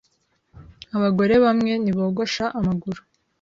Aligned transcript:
Abagore 0.95 1.33
bamwe 1.45 1.73
ntibogosha 1.83 2.45
amaguru. 2.59 3.01